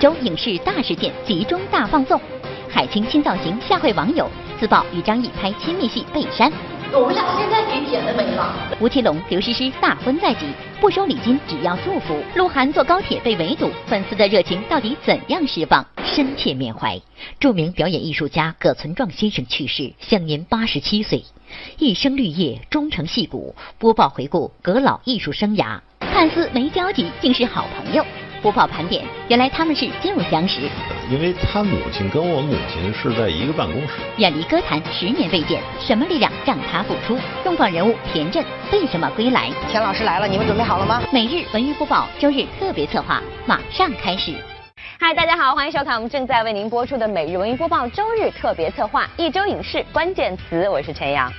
[0.00, 2.20] 周影视大事件集中大放送，
[2.70, 6.52] 海清新造型吓坏网友，自曝与张译拍亲密戏被删。
[6.92, 8.54] 我们俩现在给姐的没了。
[8.78, 10.46] 吴奇隆、刘诗诗大婚在即，
[10.80, 12.16] 不收礼金，只要祝福。
[12.36, 15.84] 鹿晗坐高铁被围堵，粉丝的热情到底怎样释放？
[16.04, 17.00] 深切缅怀，
[17.40, 21.24] 著名表演艺术家葛存壮先生去世，享年八十七岁。
[21.78, 23.52] 一生绿叶，终成戏骨。
[23.78, 28.06] 播报回顾葛老艺术生涯，看似没交集，竟是好朋友。
[28.40, 30.60] 播报盘点，原来他们是旧相识。
[31.10, 33.94] 因为他母亲跟我母亲是在一个办公室。
[34.18, 37.18] 远离歌坛十年未见，什么力量让他复出？
[37.42, 39.50] 重磅人物田震为什么归来？
[39.70, 41.02] 钱老师来了，你们准备好了吗？
[41.10, 44.34] 每日文娱播报周日特别策划马上开始。
[45.00, 51.32] 嗨，大家好，欢迎收看我们正在为您播出的每日文娱播报周日特别策划一周影视关键词，我是陈阳。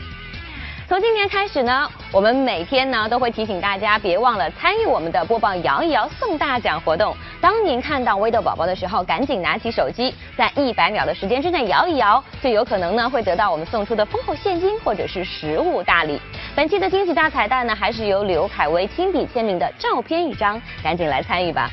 [0.90, 7.16] 从今年开始呢，我们每天呢都会提醒大家，别忘了参与我们的播报摇一摇送大奖活动。
[7.40, 16.20] 当您看到微豆宝宝的时候，赶紧拿起手机，在一百秒的时间之内摇一摇，就有可能呢会得到我们送出的丰厚现金或者是实物大礼。
[16.56, 21.70] 本期的惊喜大彩蛋呢，还是由刘恺威亲笔签名的照片一张，赶紧来参与吧。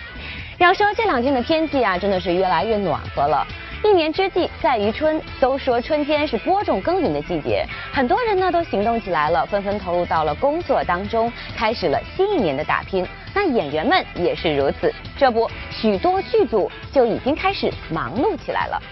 [0.58, 3.46] 要说这两天的天气啊，真的是越来越暖和了。
[3.86, 13.06] 一年之计在于春，都说春天是播种耕耘的季节，很多人呢都行动起来了，纷纷投入到了工作当中，开始了新一年的打拼。
[13.32, 18.82] 那演员们也是如此，这不，许多剧组就已经开始忙碌起来了。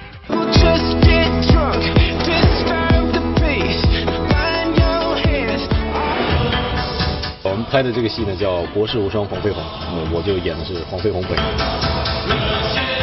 [7.42, 9.60] 我们拍的这个戏呢叫《国士无双黄飞鸿》，
[10.12, 12.93] 我就演的是黄飞鸿本人。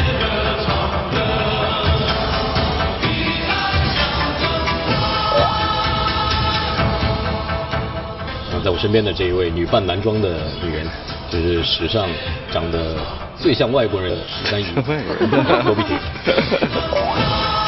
[8.62, 10.86] 在我身边的这一位女扮男装的女人，
[11.28, 12.08] 就是史上
[12.50, 12.96] 长得
[13.36, 14.66] 最像外国人的十三姨，
[15.64, 15.98] 郭碧婷。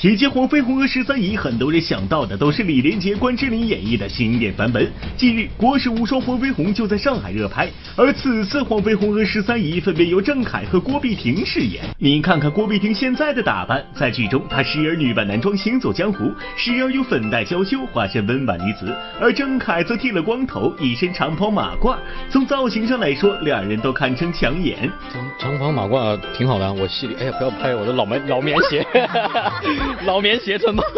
[0.00, 4.88] 提及黄飞鸿和十三姨，很多人想到的都是李连杰、关之琳演绎的经典版本。
[5.16, 11.82] 近日，《国士无双黄飞鸿》就在上海热拍，而此次黄飞鸿和十三姨分别由郑恺和郭碧婷饰演。
[11.98, 21.96] 您看看郭碧婷现在的打扮，在剧中她时而女扮男装行走江湖，时而又粉黛娇羞化身温婉女子，而郑恺则剃了光头，一身长袍马褂。
[22.30, 24.88] 从造型上来说，两人都堪称抢眼。
[25.12, 28.86] 长长袍马褂挺好的，我戏里哎呀不要拍我的老棉老棉鞋。
[30.06, 30.82] 老棉鞋穿吗？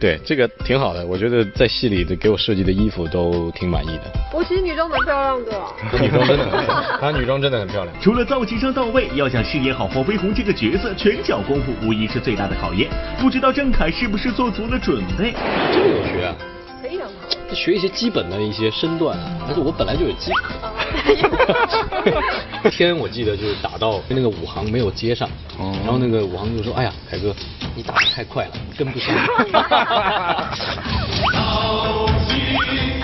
[0.00, 4.02] 对，这个挺好的，我觉得在戏里的给我设计的衣服都挺满意的。
[4.32, 5.62] 我其实女装蛮漂亮的，
[6.00, 6.44] 女装真的，
[7.00, 7.96] 她女装真的很漂亮。
[8.00, 12.90] 除了造型上到位，要想饰演好黄飞鸿这个角色，拳脚功夫无疑是最大的考验。
[13.18, 15.32] 不知道郑恺是不是做足了准备？
[15.72, 16.34] 这个有学啊。
[17.52, 20.54] 学一些基本的一些身段，但是我本来就有饥渴。
[22.70, 27.34] 天，我记得就是打到跟那个武行没有接上，然后那个武行就说：“哎呀，凯哥，
[27.74, 29.14] 你打的太快了，跟不上。”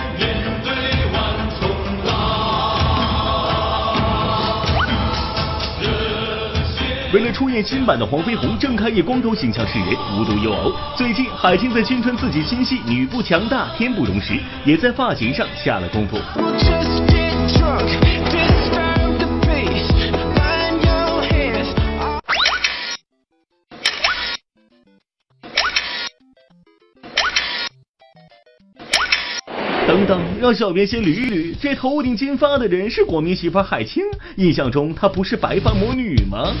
[7.13, 16.17] 为了出演新版的黄飞鸿，郑恺以光头形象示人，无独有偶，最近海清在宣传自己新戏《女不强大天不容》时，也在发型上下了功夫。
[29.85, 34.01] 等等，让小编先捋一捋，这头顶金发的人是国民媳妇海清？
[34.37, 36.53] 印象中她不是白发魔女吗？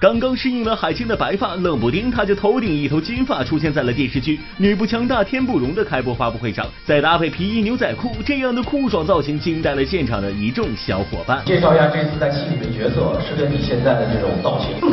[0.00, 11.42] 刚刚适应了海清的白发，冷不丁她就头顶一头金发出现在了电视剧《女不强大天不容》的开播发布会上，再搭配皮衣牛仔裤，这样的酷爽造型惊呆了现场的一众小伙伴。
[11.44, 14.70] 介绍一下这次在戏里的角色，是跟你现在的这种造型。
[14.80, 14.88] 为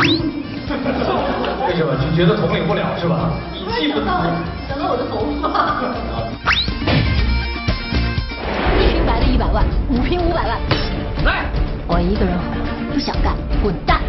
[1.74, 3.32] 什么就觉得统领不了是吧？
[3.54, 4.26] 你记不到
[4.68, 5.86] 整了我的头发？
[8.78, 10.60] 一瓶白的一百万，五瓶五百万。
[11.24, 11.46] 来，
[11.88, 12.38] 我一个人
[12.94, 14.02] 不想干，滚蛋。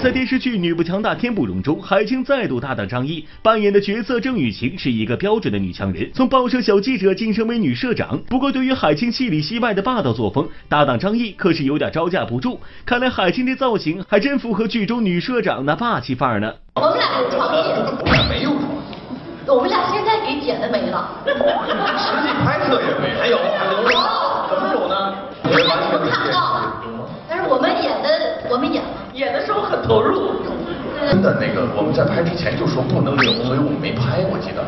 [0.00, 8.16] 在电视剧《女不强大天不容》中，海清再度搭档张译扮演的角色郑雨晴是一个标准的女强人，从报社小记者晋升为女社长。
[8.28, 12.60] 不过，对于海清戏里戏外的霸道作风，搭档张译可是有点招架不住。
[12.86, 16.54] 看来海清这造型还真符合剧中女社长那霸气范儿呢。
[16.76, 18.94] 我们俩有床戏，我们俩没有床戏，
[19.48, 21.10] 我们俩现在给剪的没了。
[21.26, 21.34] 实
[22.22, 23.82] 际拍摄也没，还有还有
[24.48, 25.12] 怎么有呢？
[25.42, 26.62] 我们看不到，
[27.28, 28.97] 但是我们演的，我们演了。
[29.18, 30.40] 演的时候很投入。
[31.10, 34.64] 真的那个我们在拍之前就说不能留，所以我们没拍，我记得。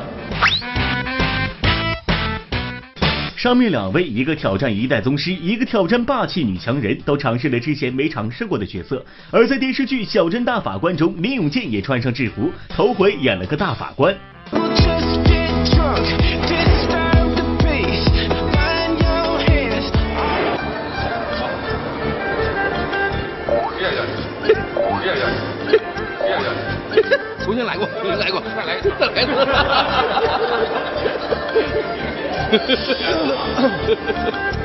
[3.36, 9.04] 上面两位，一个挑战一代宗师，一个挑战霸气女强人，都尝试了之前没尝试过的角色。
[9.30, 14.14] 而在电视剧《小镇大法官》中，林永健也穿上制服，头回演了个大法官。
[27.50, 29.34] 重新来过，重新来过，再来，再来一次。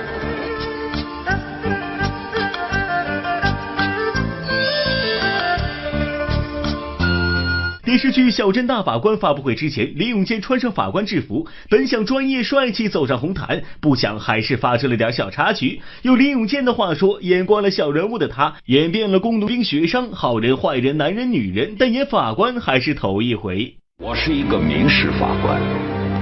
[7.96, 15.82] 电视剧《小镇大法官》发布会之前，林永健穿上法官制服，本想专业帅气走上红毯，不想还是发生了点小插曲。
[16.02, 23.74] 用林永健的话说，演惯了小人物的他，演遍了工农兵学生、好人坏人、男人女人，但演法官还是头一回。
[24.04, 25.58] 我是一个民事法官，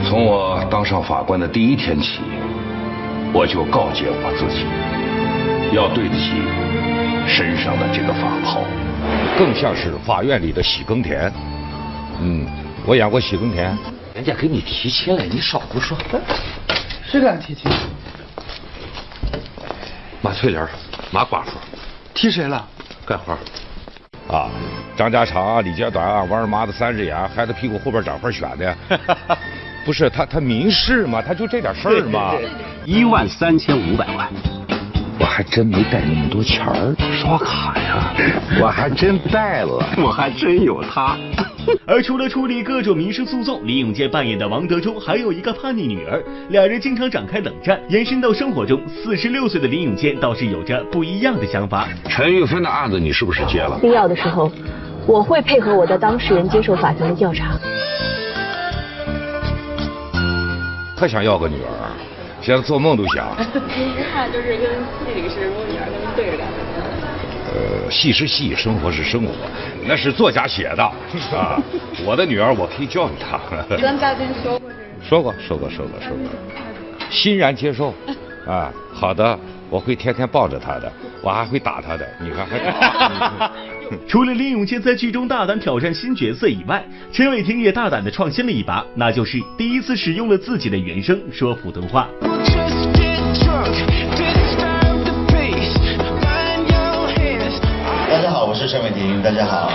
[0.05, 2.19] 从我当上法官的第一天起，
[3.33, 6.37] 我就告诫我自己，要对得起
[7.27, 8.61] 身上的这个法袍，
[9.39, 11.33] 更像是法院里的喜耕田。
[12.25, 12.47] 嗯，
[12.85, 13.77] 我演过喜耕田，
[14.15, 15.97] 人家给你提亲了，你少胡说。
[17.05, 17.69] 谁敢提亲？
[20.21, 20.65] 马翠莲，
[21.11, 21.51] 马寡妇，
[22.13, 22.65] 提谁了？
[23.05, 23.37] 干活。
[24.33, 24.49] 啊，
[24.95, 28.73] 张家长、李家短、王二妈的三只眼，孩子屁股后边长块癣的。
[29.83, 32.35] 不是他，他民事嘛，他就这点事儿嘛。
[32.85, 34.29] 一万三千五百万，
[35.19, 38.13] 我还真没带那么多钱儿，刷卡呀。
[38.61, 41.17] 我还真带了，我还真有他。
[41.87, 47.79] 而除了处理各种民事诉讼，李永健扮演的王德忠还有一个叛逆女儿，两人经常展开冷战。
[47.87, 51.87] 延伸到生活中，四十六岁的李永健倒是有着不一样的想法。
[52.09, 53.79] 陈玉芬的案子你是不是接了？
[53.81, 54.51] 必要的时候，
[55.07, 57.57] 我会配合我的当事人接受法庭的调查。
[60.97, 61.71] 他想要个女儿，
[62.41, 63.25] 现在做梦都想。
[63.39, 64.67] 一看就是跟
[64.99, 66.47] 戏里是我女儿那么对着干。
[67.53, 69.31] 呃，戏是戏，生活是生活，
[69.85, 70.83] 那是作家写的
[71.31, 71.61] 啊。
[72.03, 73.39] 我的女儿，我可以教育她。
[73.77, 74.71] 跟嘉宾说过
[75.07, 76.29] 说过，说过，说过，说过，
[77.11, 77.93] 欣然接受。
[78.47, 79.39] 啊，好的，
[79.69, 80.91] 我会天天抱着她的，
[81.21, 82.05] 我还会打她的。
[82.19, 83.51] 你看，还。
[84.07, 92.07] 除了林永健在剧中大胆挑战新角色以外，陈伟霆也大胆的创新了一把，那就是第一次使用了自己的原声说普通话。
[98.53, 99.19] 我是陈伟霆。
[99.23, 99.67] 大家好，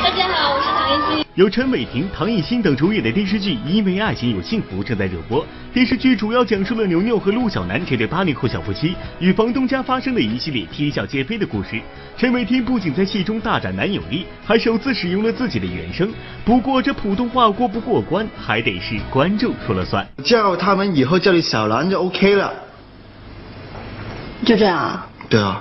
[0.00, 1.26] 大家好，我是唐艺昕。
[1.34, 5.44] 由陈伟霆、唐艺昕等主演的电视剧《因为爱情有幸福》正在热播。
[5.74, 11.82] 电视剧主要讲述了牛牛和陆小南这对八零后小夫妻与房东家发生的一系列啼笑皆非的故事。
[12.16, 16.08] 陈伟霆不仅在戏中大展男友力，还首次使用了自己的原声。
[16.44, 20.06] 不过这普通话过不过关，还得是观众说了算。
[20.22, 22.54] 叫他们以后叫你小兰就 OK 了。
[24.44, 25.08] 就这样啊？
[25.28, 25.60] 对啊，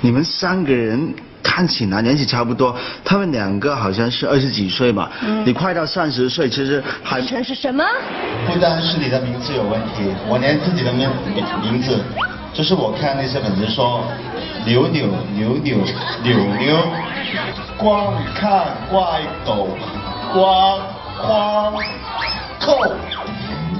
[0.00, 1.12] 你们三个人。
[1.44, 2.74] 看起来年纪差不多，
[3.04, 5.10] 他们两个好像是二十几岁吧，
[5.44, 7.20] 你快到三十岁，其实还。
[7.20, 7.84] 陈是什么？
[8.46, 11.08] 不单是你的名字有问题，我连自己的名
[11.62, 12.02] 名字，
[12.52, 14.02] 就是我看那些粉丝说，
[14.64, 15.76] 扭扭扭扭
[16.22, 16.76] 扭扭，
[17.76, 19.68] 光看怪狗，
[20.32, 20.80] 光
[21.20, 21.74] 框
[22.58, 22.78] 扣，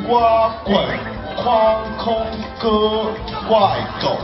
[0.06, 0.76] 瓜滚
[1.36, 2.26] 框空
[2.60, 3.10] 哥
[3.48, 4.18] 怪狗。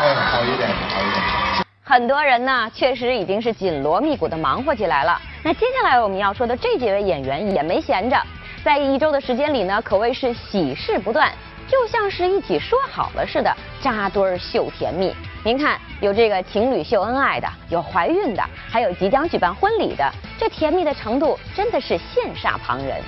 [0.00, 1.67] 哎，好一点，好一点。
[1.88, 5.18] 很多人呢，确实已经是紧锣密鼓的忙活起来了。
[5.42, 8.22] 那接下来我们要说的这几位演员也没闲着，
[8.62, 11.32] 在一周的时间里呢，可谓是喜事不断，
[11.66, 15.16] 就像是一起说好了似的，扎堆儿秀甜蜜。
[15.42, 23.02] 您看，有这个情侣秀恩爱的，有怀孕的，还有即将举办婚礼的，这甜蜜的程度真的是羡煞旁人。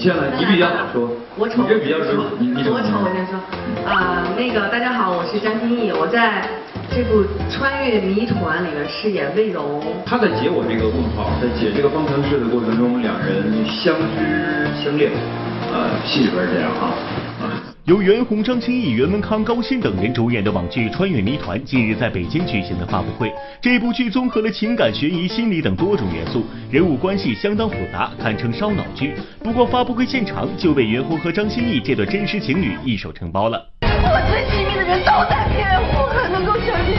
[0.00, 1.12] 你先来，你比较好说。
[1.36, 3.36] 我丑，你这比较说，你你我丑，我先说。
[3.84, 6.40] 啊，那个大家好，我是张歆艺，我在
[6.88, 7.20] 这部
[7.52, 9.84] 《穿越谜团》里面饰演魏柔。
[10.06, 15.12] 他在解我这个问号，在解这个方程式的过程中，两人相知相恋。
[15.68, 16.96] 呃，戏里边是这样啊。
[17.84, 23.32] 由袁弘、张歆艺、袁文康、高鑫等人主演的网剧《穿越谜团》近日在北京举行了发布会。
[23.58, 29.14] 这部剧综合了情感、悬疑、心理等多种元素，人物关系相当复杂，堪称烧脑剧。
[29.42, 33.66] 不过发布会现场就被袁弘和张歆艺这对真实情侣一手承包了。
[33.80, 36.94] 我最亲密的人都在骗我，可能够相信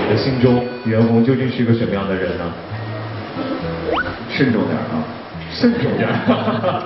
[0.00, 2.52] 你的心中，袁弘究竟是个什么样的人呢？
[4.36, 5.00] 慎重点啊，
[5.50, 6.06] 慎重点，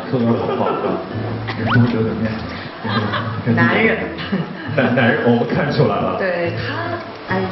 [0.09, 1.03] 说点好话啊，
[1.59, 2.31] 人多留点面。
[3.57, 3.99] 男人。
[4.77, 6.15] 男男人，我们看出来了。
[6.17, 6.95] 对他，
[7.35, 7.43] 哎，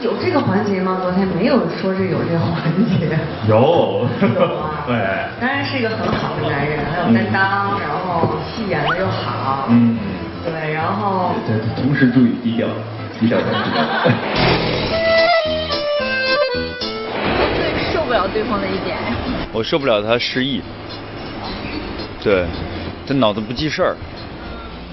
[0.00, 0.96] 有这个环节吗？
[1.02, 3.06] 昨天没有说是有这个环节。
[3.46, 4.08] 有。
[4.86, 4.96] 对。
[5.38, 9.66] 当然是一个很好的男人，很有担当，然后戏演的又好。
[9.68, 9.98] 嗯。
[10.46, 11.34] 对，然后。
[11.46, 12.66] 对，同时注意低调，
[13.20, 13.36] 低调，
[18.22, 18.98] 了对方的一点。
[19.52, 20.60] 我受不了他失忆。
[22.22, 22.44] 对，
[23.06, 23.96] 他脑子不记事儿。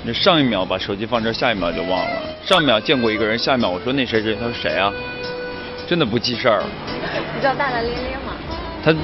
[0.03, 2.21] 你上一秒把手机放这，下一秒就忘了。
[2.43, 4.91] 上一秒见过一个人，下一秒我说那谁谁，他说谁啊？
[5.88, 6.63] 真的不记事儿。
[7.36, 8.33] 你知道大大咧咧吗？
[8.83, 8.95] 他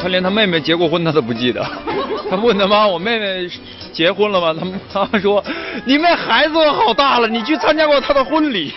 [0.00, 1.64] 他连他妹妹结过婚他都不记得。
[2.30, 3.50] 他问他妈我妹妹
[3.92, 4.54] 结婚了吗？
[4.92, 5.42] 他他说
[5.84, 8.72] 你妹孩子都好大了，你去参加过她的婚礼？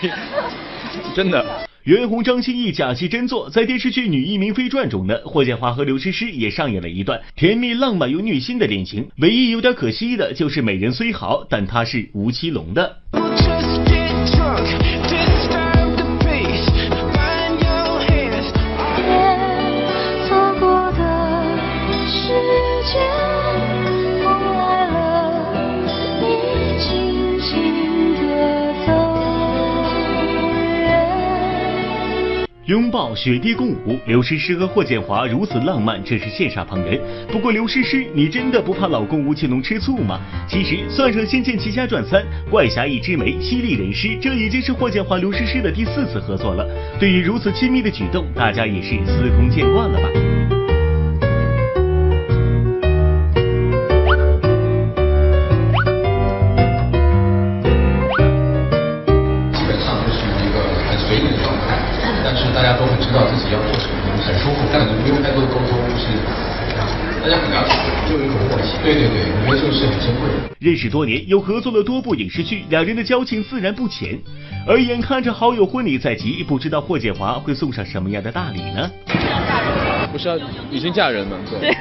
[1.13, 1.45] 真的。
[1.84, 9.10] 袁弘、张歆艺假戏真做，在电视剧《女医明妃传》中呢，霍建华和刘诗诗也上演了一段甜蜜浪漫又虐心的恋情。
[9.18, 12.98] 唯一有点可惜的就是美人虽好，但她是吴奇隆的。
[32.65, 37.01] 拥抱雪地共舞，刘诗诗和霍建华如此浪漫，这是羡煞旁人。
[37.32, 40.22] 不过刘诗诗，你真的不怕老公吴奇隆吃醋吗？
[40.48, 46.63] 其实算上《仙剑奇侠传三》《怪侠一枝梅》《犀利人师》，这已经是霍建华刘诗诗的第四次合作了。
[47.00, 50.61] 对于如此亲密的举动，大家也是司空见惯了吧。
[70.62, 74.15] 认识多年，又合作了多部影视剧，两人的交情自然不浅。
[74.68, 78.88] 而眼看着好友婚礼在即，不知道霍建华会送上什么样的大礼呢？
[80.12, 80.38] 不是要，
[80.70, 81.74] 已经嫁人了，对。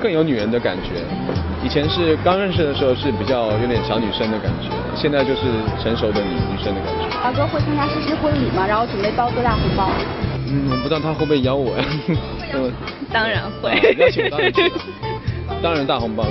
[0.00, 1.04] 更有女人的感觉。
[1.62, 5.42] 以前是刚认识的时候是比较有点小女生的感觉，现在就是
[5.82, 7.18] 成熟的女女生的感觉。
[7.22, 8.66] 老哥会参加诗诗婚礼吗？
[8.66, 9.90] 然后准备包多大红包？
[10.48, 11.84] 嗯，我不知道他会不会邀我呀。
[12.54, 12.72] 嗯，
[13.12, 13.76] 当然会。
[13.98, 14.62] 邀请当然去，
[15.62, 16.30] 当然大红包了。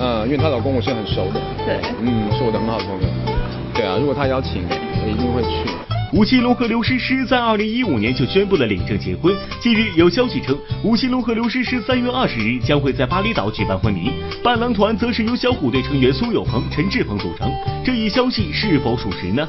[0.00, 1.40] 嗯，因为她老公我是很熟的。
[1.66, 1.80] 对。
[2.00, 3.08] 嗯，是我的很好的朋友。
[3.74, 5.48] 对啊，如果他邀请，我一定会去。
[6.12, 9.32] 吴奇隆和刘诗诗在二零一五年就宣布了领证结婚。
[9.60, 17.48] 近日有消息称，吴奇隆和刘诗诗三月二十日将会在巴厘岛举办婚礼，伴郎团则是由小虎队成员苏有朋、陈志朋组成。
[17.84, 19.48] 这一消息是否属实呢？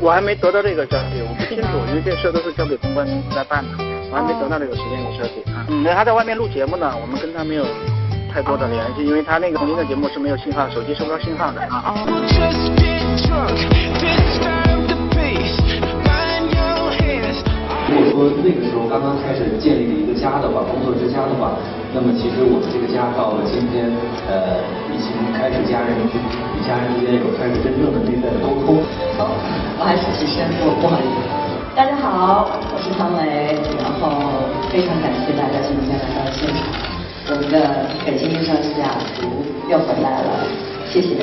[0.00, 3.83] 我还没得到这个消息，我不清楚，因为这事都是交给公关公司来办的，
[4.14, 5.66] 我还没等到那个时间的消息啊。
[5.66, 7.66] 嗯，他在外面录节目呢，我们跟他没有。
[8.34, 11.94] 太多的联系，因为他那个您的节目是没有信号，手机收不到信号的啊。
[17.86, 21.54] 如果说那个时候刚刚开始建立一个家的话，工作之家的话，
[21.94, 23.86] 那么其实我们这个家到了今天，
[24.26, 24.58] 呃，
[24.90, 26.10] 已经开始家人与
[26.66, 28.82] 家人之间有开始真正的内在的沟通。
[29.14, 29.30] 好，
[29.78, 31.43] 不好意思，先生，我不好意思。
[31.76, 36.62] 大家好，我是唐磊，然后非常感谢大家今天来到现场。
[37.30, 40.46] 我们的北京遇上西雅图又回来了，
[40.86, 41.16] 谢谢。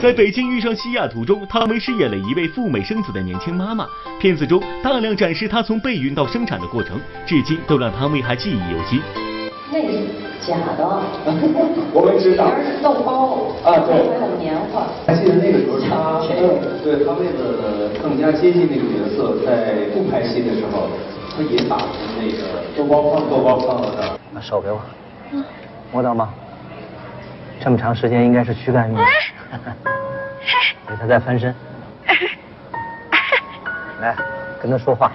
[0.00, 3.86] 在北京遇上西雅图中，汤唯饰演了一位赴美生子的年轻妈妈。
[4.18, 9.00] 片子中大量展示她从备孕到生产的过程，至今都让汤唯还记忆犹新。
[9.70, 10.82] 那是假的，
[11.92, 12.46] 我们知道。
[12.56, 14.88] 里是豆包啊，对，还有棉花。
[15.06, 16.24] 还记得那个时候，他
[16.82, 20.88] 对他为了更加接近那个角色，在不拍戏的时候。
[21.36, 21.76] 他也把
[22.18, 24.18] 那个豆包放豆包放了的。
[24.34, 24.80] 把手给我，
[25.92, 26.34] 摸到吗？
[27.60, 29.04] 这么长时间应该是躯干运动。
[30.88, 31.54] 给他再翻身。
[34.00, 34.16] 来，
[34.60, 35.12] 跟他说话。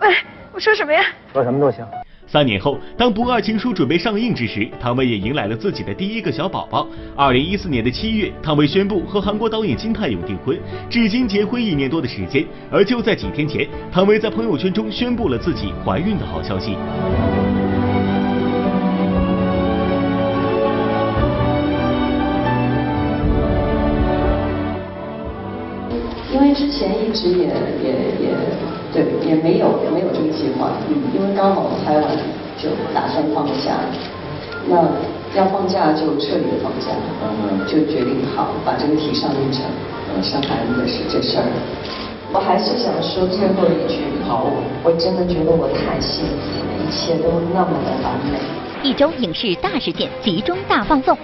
[0.00, 0.14] 喂，
[0.54, 1.02] 我说什么呀？
[1.34, 1.84] 说什么都行。
[2.32, 6.86] 三年后，当《不二情书》准备上映之时，汤唯也迎来了自己的第一个小宝宝。
[7.16, 10.56] 二零一四年的七月，汤唯宣布和韩国导演金泰勇订婚，
[10.88, 12.46] 至今结婚一年多的时间。
[12.70, 16.76] 而就在几天前，汤唯在朋友圈中宣布了自己怀孕的好消息。
[26.32, 27.48] 因为之前一直也
[27.82, 27.90] 也
[28.22, 28.79] 也。
[28.92, 32.04] 对，也没有没有这个计划，嗯，因为刚好拍完
[32.58, 33.78] 就打算放下，
[34.66, 36.90] 嗯，那要放假就彻底的放假，
[37.66, 39.62] 就决定好把这个提上日程，
[40.22, 41.44] 上海的事这事儿。
[42.32, 44.46] 我还是想说最后一句，好，
[44.82, 48.38] 我真的觉得我太幸福了，一切都那么的完美。
[48.82, 51.16] 一周影视大事件集中大放送，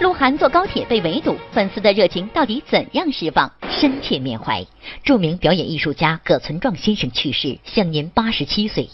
[0.00, 3.50] 鹿晗坐高铁被围堵，粉丝的热情到底怎样释放？
[3.70, 4.64] 深切缅怀，
[5.04, 8.88] 著名表演艺术家葛存壮先生去世，享年八十七岁。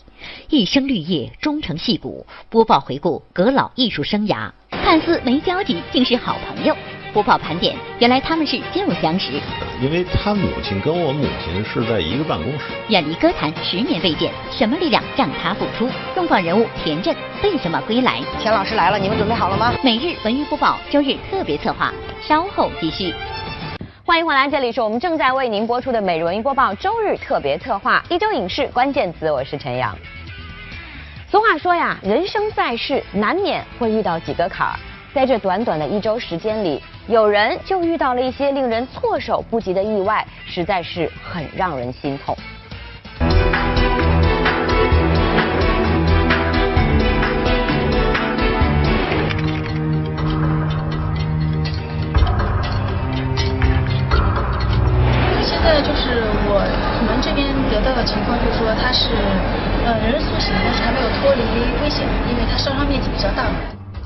[0.50, 2.26] 一生绿叶，终成戏骨。
[2.50, 6.76] 播报回顾葛老艺术生涯，看似没交集，竟是好朋友。
[7.12, 9.32] 播报盘点，原来他们是旧相识。
[9.80, 12.66] 因为他母亲跟我母亲是在一个办公室。
[12.88, 15.88] 远离歌坛十年未见，什么力量让他复出？
[16.14, 18.20] 重磅人物田震为什么归来？
[18.40, 19.72] 钱老师来了，你们准备好了吗？
[19.82, 23.14] 每日文娱播报周日特别策划，稍后继续。
[24.04, 29.96] 欢迎回来，这里是我们正在为您播出的每日文娱播报周日特别策划，一周影视关键词，我是陈阳。
[31.30, 34.78] 俗话说呀，人生在世难免会遇到几个坎儿，
[35.14, 36.82] 在这短短的一周时间里。
[37.08, 42.36] 有人就遇到了一些令人措手不及的意外，实在是很让人心痛。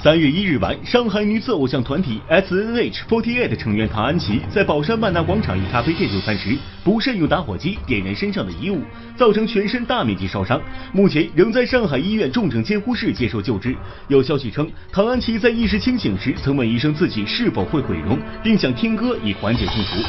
[0.02, 8.82] 三月一日晚，上海女子偶像团体 S N H Fourteen 的成员唐安琪在宝山万达广场一咖啡店就餐时，不慎用打火机点燃身上的衣物，
[9.14, 10.60] 造成全身大面积烧伤，
[10.92, 13.76] 目前仍在上海医院重症监护室接受救治。
[14.08, 20.00] 有消息称，唐安琪在意识清醒时曾问医生自己是否会毁容，并想听歌以缓解痛楚。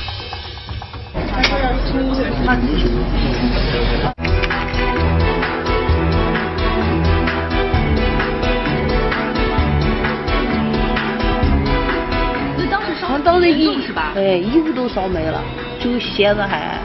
[13.43, 15.41] 时衣是吧哎，衣服都烧没了，
[15.79, 16.77] 就鞋子还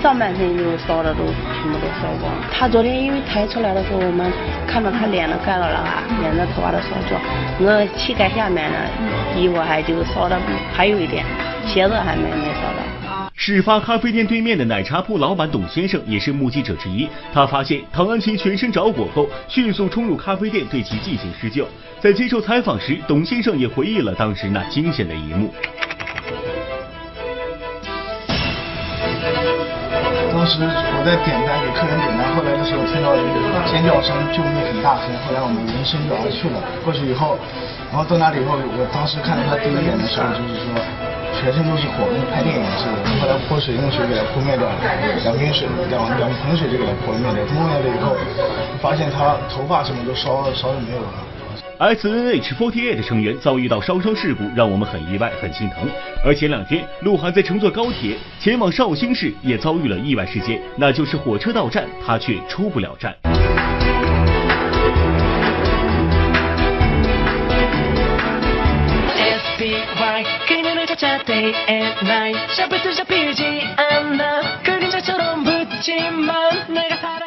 [0.00, 2.32] 上半身就烧的都全部都烧光。
[2.52, 4.30] 他昨天因为抬出来的时候，我们
[4.66, 7.16] 看到他脸都盖到了啊，脸的头发都烧焦。
[7.58, 10.38] 那膝盖下面的衣服还就烧的
[10.72, 11.24] 还有一点，
[11.66, 12.85] 鞋子还没没烧到。
[13.38, 17.06] 事发咖啡店对面的奶茶铺老板董先生也是目击者之一。
[17.34, 21.68] 他发现唐安琪全身着火后，迅速冲入咖啡店对其进行施救。
[22.00, 25.52] 在接受采访时，董先生也回忆了当时那惊险的一幕。
[30.32, 36.56] 当时我在点单给客人点单，后来的时候听到一个尖叫声，救命很大声，后来我们人身就而去了。
[36.82, 37.38] 过去以后，
[37.92, 41.05] 然后到那里以后，我当时看到他第一眼的时候，就是说。
[41.40, 43.20] 全身都是火，跟拍电影似的。
[43.20, 44.74] 后来泼水用水给他扑灭掉了，
[45.22, 47.34] 两瓶水，两两盆水就给他扑灭了。
[47.46, 48.16] 扑灭了以后，
[48.80, 51.08] 发现他头发什么都烧烧的没有了。
[51.78, 55.86] S.N.H.48 的成员遭遇到烧伤事故，让我们很意外，很心疼。
[56.24, 63.14] 而前两天，鹿晗在乘坐高铁前往绍兴市，也遭遇了意外事件，那就是火车到站，他却出不了站。
[70.16, 70.46] night.
[70.46, 72.54] 그녀를 찾아 day and night.
[72.54, 74.62] 샤프트 잡히지 않아.
[74.62, 76.45] 그림자처럼 붙지 마.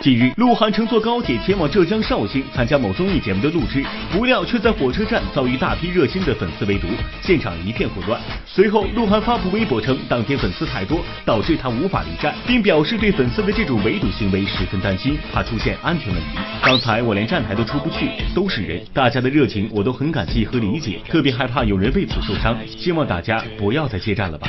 [0.01, 3.83] 近日，鹿晗乘坐高铁前往浙江绍兴参加某综艺节目的录制，
[4.13, 6.87] 不料却在火车站遭遇大批热心的粉丝围堵，
[7.21, 8.17] 现场一片混乱。
[8.45, 16.39] 随后，鹿晗发布微博称，当天粉丝太多，导致他无法离站，并表示对粉丝的这种围堵行为十分担心，怕出现安全问题。
[16.63, 24.47] 刚才我连站台都出不去，都是人，大家的热情我都很感激和理解，特别害怕有人为此受伤，希望大家不要再接站了吧。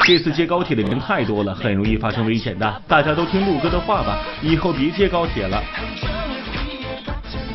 [0.00, 4.73] 这次接高铁的人太多了，很容易发生危险的，大家都听鹿哥的话吧，以后。
[4.74, 5.62] 别接高铁了。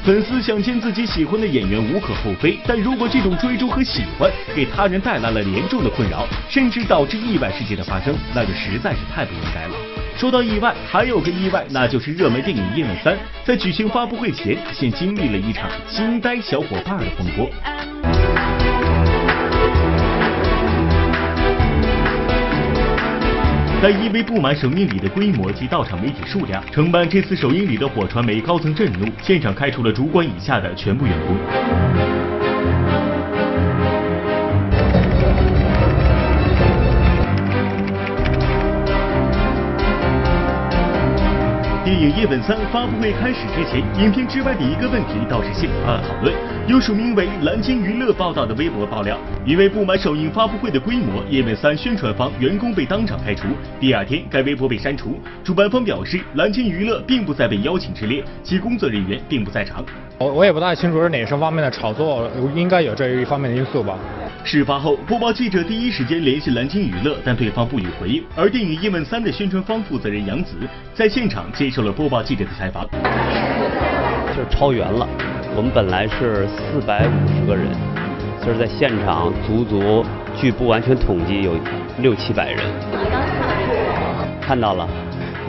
[0.04, 9.76] 粉丝想见自己喜欢的演员无可厚非，但如果这种追逐和喜欢给他人带来了严重的困扰，甚至导致意外事件的发生，那就实在是太不应该了。
[10.18, 13.14] 说到意外，还有个意外，那就是热门电影《叶问三》
[13.46, 18.69] 在举行发布会前，先经历了一场惊呆小伙伴的风波。
[23.82, 31.89] 但因为不满首映礼的规模及到场媒体数量，承办这次首映礼的火传媒高层震怒，现场开除了主管以下的全部员工。
[41.90, 46.32] 电影《叶问三发布会开始之前，影片之外的一个问题倒是引发了讨论。
[46.68, 53.48] 有署名为蓝鲸娱乐报道的微博爆料，因为不满首映发布会的规模，叶问三宣传方员工被当场开除。
[53.80, 55.20] 第二天，该微博被删除。
[55.44, 59.84] 主办方表示，蓝鲸娱乐并不在被邀请之列，其工作人员并不在场。
[60.20, 63.98] 我我也不大清楚是哪些方面的炒作，应该有这一方面的因素吧。
[64.44, 68.24] 事发后，播报记者第一时间联系蓝鲸娱乐，但对方不予回应。
[68.36, 70.56] 而电影《叶问三》的宣传方负责人杨紫
[70.94, 72.84] 在现场接受了播报记者的采访。
[74.36, 75.08] 就超员了，
[75.56, 77.68] 我们本来是四百五十个人，
[78.44, 80.04] 就是在现场足足，
[80.36, 81.56] 据不完全统计有
[82.00, 82.60] 六七百人。
[84.42, 84.88] 看到了，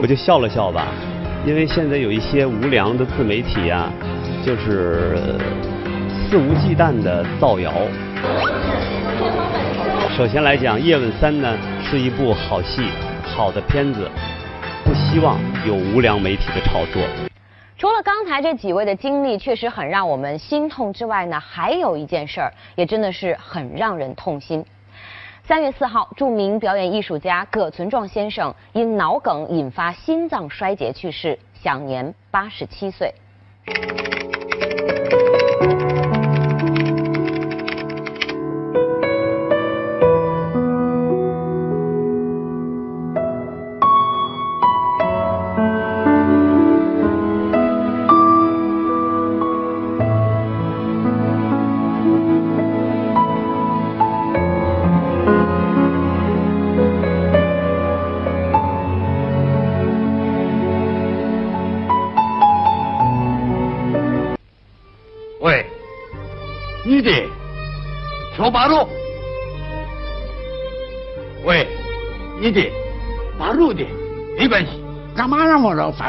[0.03, 0.89] 我就笑了笑吧。
[1.47, 3.91] 因为现在有一些无良的自媒体啊，
[4.45, 5.17] 就是
[6.29, 7.73] 肆无忌惮的造谣。
[10.17, 12.89] 首先来讲，《叶问三》呢是一部好戏、
[13.25, 14.07] 好的片子，
[14.85, 17.03] 不希望有无良媒体的炒作。
[17.79, 24.63] 除了刚才这几位的经历确实很让我们心痛之外呢，还有一件事儿也真的是很让人痛心。
[25.43, 33.15] 三月四号，著名表演艺术家葛存壮先生因脑梗引发心脏衰竭去世，享年八十七岁。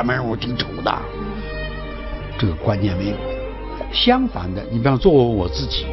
[0.01, 0.91] 反面人物挺丑的？
[2.39, 3.15] 这个观念没有。
[3.93, 5.85] 相反的，你比方作为我自己，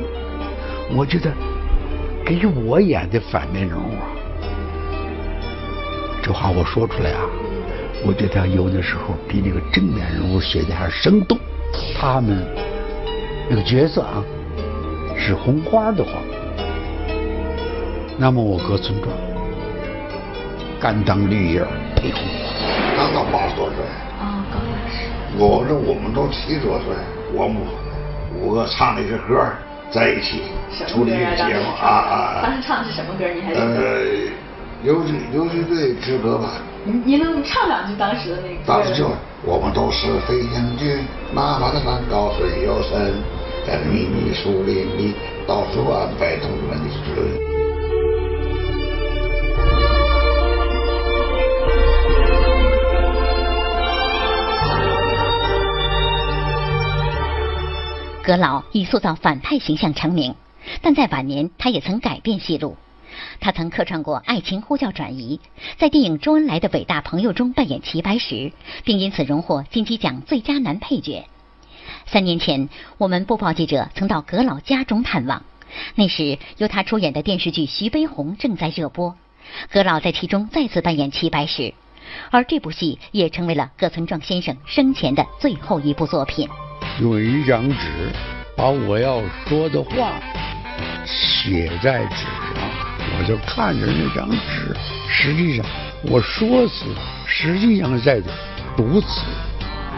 [0.97, 1.31] 我觉得
[2.25, 4.09] 给我演的反面人物啊，
[6.23, 7.21] 这话我说出来啊，
[8.03, 11.39] 我觉得有的时候比那个正面人物写的还生动。
[11.95, 12.47] 他们
[13.51, 14.25] 那个角色啊，
[15.19, 16.13] 是红花的话。
[18.17, 19.15] 那么我葛存壮，
[20.81, 21.63] 甘当绿叶
[21.95, 22.23] 配红
[23.15, 23.77] 到八十多岁。
[24.19, 25.09] 啊，刚认识。
[25.39, 26.95] 我说我们都七十多岁，
[27.33, 27.57] 我们
[28.35, 29.45] 五个唱那些歌
[29.91, 30.43] 在一起
[30.87, 32.41] 出了一个节目啊啊。
[32.43, 33.27] 当时唱的是什么歌？
[33.35, 33.67] 你还记得？
[33.67, 34.03] 呃，
[34.83, 36.61] 游击游击队之歌吧。
[36.85, 38.61] 您您能唱两句当时的那个？
[38.67, 39.11] 当时就
[39.45, 43.15] 我们都是飞行军，哪怕的山高水又深，
[43.67, 45.15] 在密密树林里
[45.47, 47.68] 到处安排同志们的追。
[58.29, 60.35] 葛老以塑造反派形象成名，
[60.83, 62.77] 但在晚年他也曾改变戏路。
[63.41, 65.41] 他曾客串过《爱情呼叫转移》，
[65.79, 68.53] 在电影《周恩来的伟大朋友》中扮演齐白石，
[68.85, 71.27] 并因此荣获金鸡奖最佳男配角。
[72.05, 75.43] 三年前，我们播报记者曾到葛老家中探望，
[75.95, 79.17] 那时由他出演的电视剧《徐悲鸿》正在热播，
[79.71, 81.73] 葛老在其中再次扮演齐白石，
[82.31, 86.47] 而这部戏也成为了葛存壮先生生前的最后一部作品。
[87.01, 87.77] 用一张纸
[88.57, 90.21] 把我要说的话
[91.05, 92.69] 写在纸上，
[93.19, 94.75] 我就看着那张纸。
[95.09, 95.65] 实际上
[96.03, 96.87] 我说词，
[97.27, 98.21] 实际上在
[98.77, 99.23] 读词，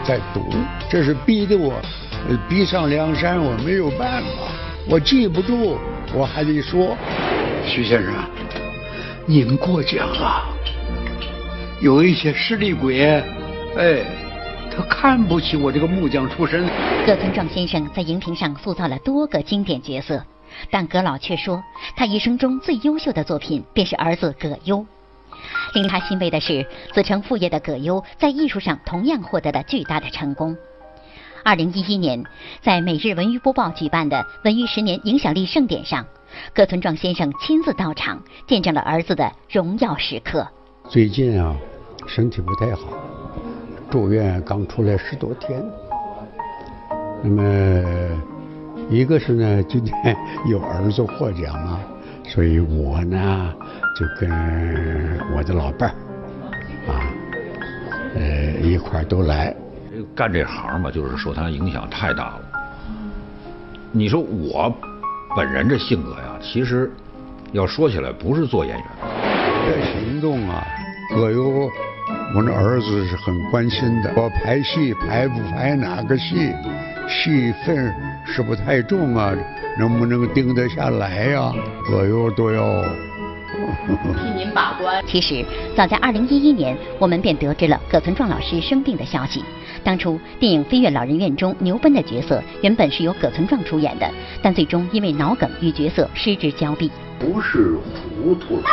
[0.03, 0.53] 在读。
[0.89, 1.73] 这是逼得我
[2.47, 4.27] 逼上梁山，我没有办法。
[4.87, 5.77] 我记不住，
[6.13, 6.95] 我还得说。
[7.65, 8.13] 徐先生，
[9.25, 10.43] 您过奖了。
[11.79, 13.23] 有一些势利鬼，
[13.77, 14.05] 哎。
[14.71, 16.65] 他看不起我这个木匠出身。
[17.05, 20.23] 葛存壮先生在荧屏上塑造了多个经典角色，
[20.69, 21.61] 但葛老却说，
[21.95, 24.85] 他一生中最优秀的作品便是儿子葛优。
[25.73, 30.55] 令他欣慰的是，子承父业的葛优在艺术上同样获得了巨大的成功。
[31.43, 32.23] 二零一一年，
[32.61, 36.05] 在每日文娱播报举办的文娱十年影响力盛典上，
[36.53, 40.47] 葛存壮先生亲自到场，见证了儿子的荣耀时刻。
[40.87, 41.55] 最近啊，
[42.07, 43.20] 身体不太好。
[43.91, 45.61] 住院刚出来十多天，
[47.21, 47.43] 那么
[48.89, 50.15] 一个是呢，今天
[50.49, 51.77] 有儿子获奖了，
[52.23, 53.53] 所以我呢
[53.99, 54.31] 就跟
[55.35, 55.95] 我的老伴儿
[56.89, 57.03] 啊，
[58.15, 58.21] 呃
[58.61, 59.53] 一块儿都来。
[60.15, 62.41] 干这行嘛，就是受他影响太大了。
[63.91, 64.73] 你说我
[65.35, 66.89] 本人这性格呀，其实
[67.51, 68.85] 要说起来不是做演员，
[69.67, 70.65] 这行动啊，
[71.13, 71.69] 葛优。
[72.33, 76.53] 我那儿子是很关心的，我拍戏拍不拍哪个戏，
[77.07, 77.93] 戏份
[78.25, 79.35] 是不太重啊，
[79.77, 81.51] 能不能定得下来呀、
[81.85, 82.83] 左右都要。
[83.51, 85.03] 替您把关。
[85.05, 89.43] 其实早在二零一一年，我们便得知了葛存壮老师生病的消息。
[89.83, 94.09] 当初电影《飞越老人院》中牛奔的角色原本是由葛存壮出演的，
[94.41, 96.89] 但最终因为脑梗与角色失之交臂。
[97.19, 97.75] 不是
[98.23, 98.63] 糊涂了，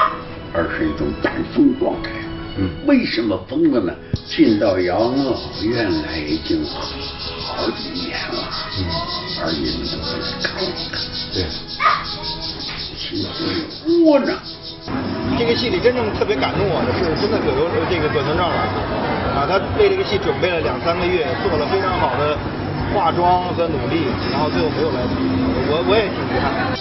[0.54, 2.10] 而是一种中风状态。
[2.58, 3.94] 嗯，为什么疯了呢？
[4.26, 8.84] 进到养老院来已经好几年了，嗯，
[9.40, 10.68] 而你们都是看的，
[11.32, 11.46] 对，
[12.98, 14.36] 心里窝囊。
[15.38, 18.74] 这个戏里真正特别感动我的是，真的葛优这个葛存壮老师
[19.38, 22.36] 啊，他为这个戏准备了两三个月，做了非常好的
[22.92, 24.98] 化妆和努力，然后最后没有来，
[25.70, 26.74] 我我也挺遗憾。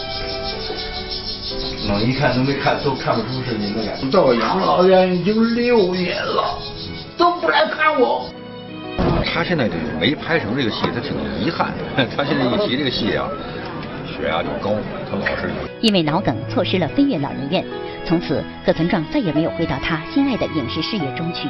[1.87, 4.09] 能一看都没看，都看不出是您的感觉。
[4.11, 6.59] 到养老院已经六年了，
[7.17, 8.29] 都不来看我。
[9.25, 12.05] 他现在这个没拍成这个戏，他挺遗憾的。
[12.15, 13.27] 他现在一提这个戏啊，
[14.05, 14.75] 血压就高，
[15.09, 17.63] 他老是因为脑梗错失了《飞跃老人院》，
[18.05, 21.47] 从此葛存壮再也没有回到他心爱的影视事业中去。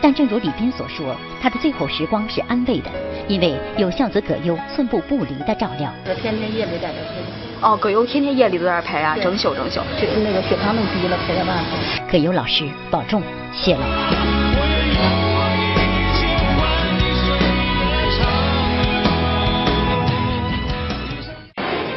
[0.00, 2.90] 但正如李斌所说，他的最后时光是安慰的，
[3.28, 5.92] 因为有孝子葛优寸步不离的照料。
[6.04, 7.49] 这天天夜里在这陪。
[7.62, 9.80] 哦，葛优天天夜里都在这陪啊，整宿整宿。
[10.00, 11.62] 这那个血糖弄低了，陪他办。
[12.10, 13.86] 葛优老师保重，谢了。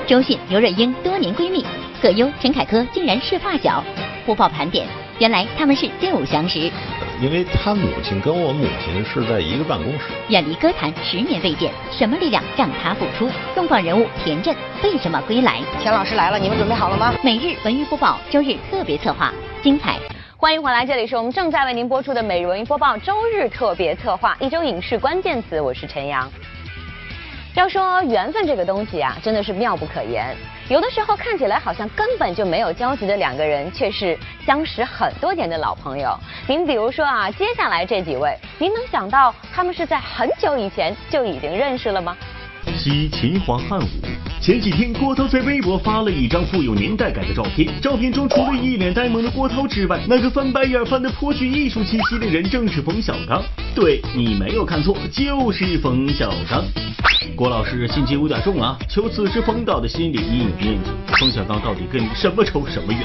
[0.06, 1.65] 周迅、刘若英多年闺蜜，
[2.02, 3.82] 葛优、陈凯歌竟然是发小。
[4.26, 4.86] 播报盘点，
[5.19, 6.69] 原来他们是旧相识。
[7.23, 10.07] 因为他母亲跟我母亲是在一个办公室。
[10.27, 13.31] 远离歌坛十年未见，什么力量让他复出？
[13.55, 15.62] 重磅人物田震为什么归来？
[15.81, 17.13] 钱老师来了，你们准备好了吗？
[17.23, 19.97] 每日文娱播报周日特别策划，精彩。
[20.36, 26.29] 欢迎回来，这里是我们正在为您播出的每日文娱播报周日特别策划，一周影视关键词，我是陈阳。
[27.55, 30.36] 要说缘分这个东西啊，真的是妙不可言。
[30.73, 36.17] 有的时候看起来好像根本就没有交集的两个人，却是相识很多年的老朋友。
[36.47, 42.17] 您比如说啊，接下来这几位，您能想到他们是在很久以前就已经认识了吗？
[42.75, 43.83] 西秦皇汉武。
[44.43, 47.65] 前几天，郭涛在微博发了一张富有年代感的照片。
[47.79, 53.41] 照片中，除了一脸呆萌的郭涛之外，那个翻白眼翻得颇具艺术气息的人正是冯小刚。
[53.73, 56.62] 对你没有看错，就是冯小刚。
[57.38, 63.01] 郭老师心机有点重啊，求此时冯导的心理阴影面积，冯小刚到底跟你什么仇什么怨？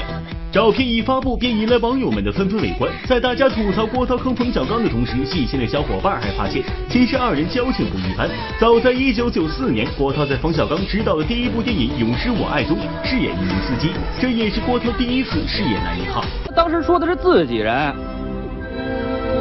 [0.51, 2.91] 照片一发布，便引来网友们的纷纷围观。
[3.05, 8.27] 在大家吐槽郭涛坑冯小刚的同时，细心的小伙伴还发现，其实二人交情不一般。
[8.59, 16.25] 早在一九九四年，郭涛在冯小刚执导的第一部电影《永失我爱》中饰演一名司机，这也是郭涛第一次饰演男一号。
[16.55, 17.93] 当时说的是自己人，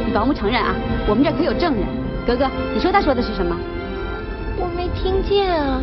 [0.07, 0.75] 你保姆承认啊，
[1.09, 1.87] 我们这可有证人。
[2.27, 3.57] 格格，你说他说的是什么？
[4.59, 5.81] 我没听见啊。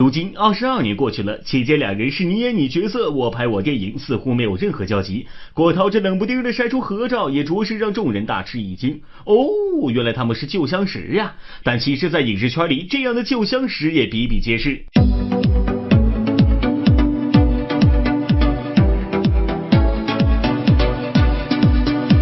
[0.00, 5.26] 如今二十二年过去了，期间两人是你演你角色，我拍我电影，似乎没有任何交集。
[5.52, 9.02] 郭涛这冷不丁的晒出合照，也着实让众人大吃一惊。
[9.26, 11.34] 哦，原来他们是旧相识呀！
[11.62, 14.82] 但其实，在影视圈里，这样的旧相识也比比皆是。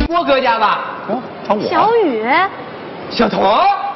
[0.09, 1.07] 郭哥家吧？
[1.09, 1.23] 哦，
[1.71, 2.25] 小雨，
[3.09, 3.41] 小童，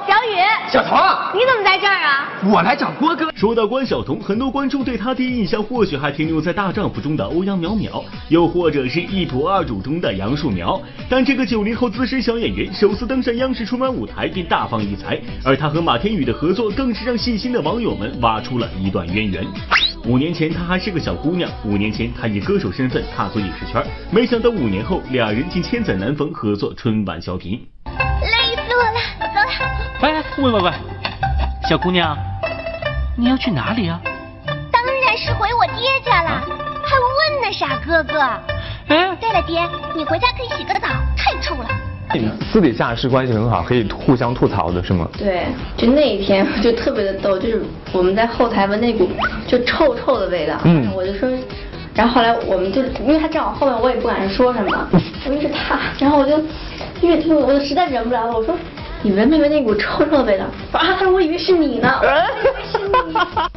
[0.07, 0.35] 小雨，
[0.69, 0.99] 小童，
[1.33, 2.29] 你怎么在这儿啊？
[2.51, 3.31] 我来找郭哥。
[3.37, 10.81] 说到关晓彤，很多观众对她第一印象或许还停留在《大丈夫》中的欧阳淼淼，又或者是一仆二主中的杨树苗。
[11.09, 19.47] 但这个九零后资深小演员首次登上央视春晚舞台便大放异彩，而她和马天宇的合作更是让细心的网友们挖出了一段渊源。
[20.05, 27.61] 五年前她还是个小姑娘，五年前她以歌手身份踏足影视圈，没想到五年后俩人竟千载难逢，合作春晚小品。
[30.38, 30.71] 喂喂喂，
[31.68, 32.16] 小姑娘，
[33.18, 34.01] 你要去哪里啊？
[34.71, 36.31] 当然是回我爹家了，
[36.83, 38.18] 还问呢，傻哥哥。
[38.88, 39.61] 哎，对了，爹，
[39.95, 41.68] 你回家可以洗个澡，太臭了。
[42.14, 45.07] 你们私底下是关系很好，可以互相吐槽的是吗？
[45.18, 49.11] 对，就那一天就特别的逗，就是我们在后台闻那股
[49.47, 51.29] 就臭臭的味道，嗯，我就说，
[51.95, 54.88] 然后后来我们就因为他站我后面，我也不敢说什么，
[55.27, 56.42] 因为是他，然后我就
[57.03, 58.57] 越听我就实在忍不了了，我说
[59.05, 60.45] 你闻没闻那股臭臭的味道？
[60.73, 63.52] 啊，他说我以为是你呢，我以为是你。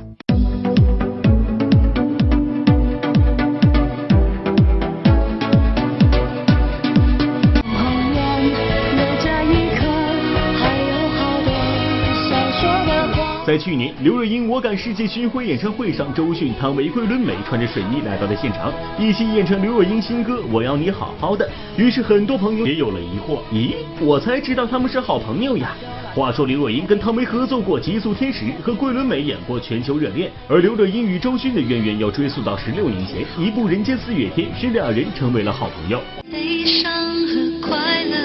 [13.57, 21.47] 去年刘若英我敢世界巡回演唱会上，周迅、汤唯、桂纶镁穿着睡衣来到了现场，一起演唱刘若英新歌《我要你好好的》。
[21.77, 25.75] 于是很多朋友也有了疑惑：咦，我才知道他们是好朋友呀。
[26.13, 35.99] 话说刘若英跟汤唯合作过《极速天使》，和桂纶镁演过《全球热恋》，而刘若英与周迅的渊源要追溯到十六年前，一部《人间四月天》，使两人成为了好朋友。
[36.31, 36.89] 悲伤
[37.27, 38.15] 和快乐，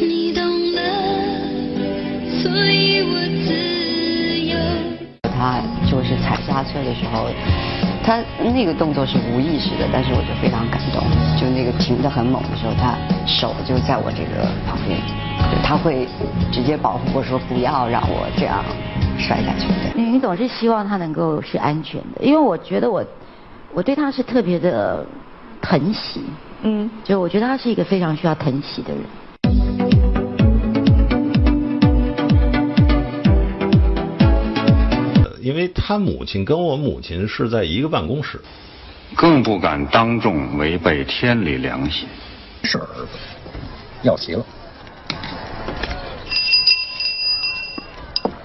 [0.00, 0.82] 你懂得，
[2.42, 3.79] 所以我自。
[5.40, 5.56] 他
[5.88, 7.30] 就是踩刹车的时候，
[8.04, 8.20] 他
[8.52, 11.02] 那个动作是无意识的，但是我就非常感动。
[11.40, 12.94] 就那个停得很猛的时候，他
[13.26, 15.00] 手就在我这个旁边，
[15.64, 16.06] 他会
[16.52, 18.62] 直接保护我说不要让我这样
[19.18, 19.66] 摔下去。
[19.94, 23.02] 你你总是希望他能够是安全的，因为我觉得我
[23.72, 25.06] 我对他是特别的
[25.62, 26.20] 疼惜。
[26.62, 29.02] 嗯，就我觉得他是一个非常需要疼惜的人。
[35.40, 38.40] 因为他母亲跟我母亲是在一个办公室，
[39.14, 42.06] 更不敢当众违背天理良心。
[42.62, 43.18] 是儿子，
[44.02, 44.44] 要齐了。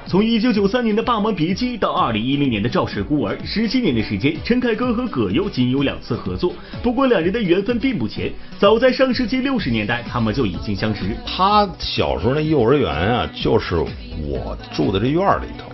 [0.08, 6.54] 从一九九三年的《霸王别姬》到二零一零年的《赵氏孤儿》，十七年的时间，陈凯歌和葛优仅有两次合作。
[6.82, 11.02] 不过两人的缘分并不浅，早在上世纪六十年代，他们就已经相识。
[11.26, 13.76] 他小时候那幼儿园啊，就是
[14.22, 15.70] 我住的这院里头，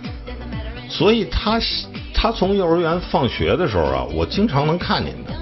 [0.92, 1.58] 所以他
[2.12, 5.32] 他从幼儿园放学的时候啊，我经常能看见他。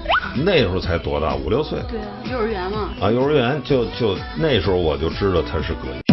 [0.45, 1.77] 那时候才多大，五六岁。
[1.89, 2.89] 对啊，幼儿园嘛。
[3.01, 6.10] 啊，幼儿园就就那时候我就知道他是葛优。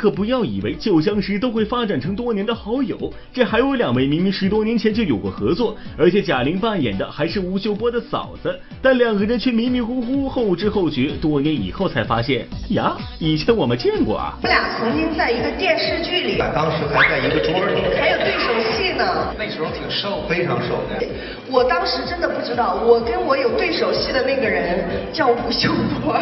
[0.00, 2.96] 可不要以为旧相识都会发展成多年的好友，
[3.34, 14.32] 这还有两位明明十多年前就有过合作，而且贾玲扮演的还是吴秀波的嫂子，但两个人却迷迷糊糊、后知后觉，多年以后才发现呀，以前我们见过啊。
[14.42, 19.34] 我俩曾经在一个电视剧里，当时还在一个桌里，还有对手戏呢。
[19.38, 21.06] 那时候挺瘦，非常瘦的。
[21.50, 24.82] 我当时真的不知道，我跟我有对手戏的那个人
[25.12, 25.70] 叫吴秀
[26.02, 26.16] 波，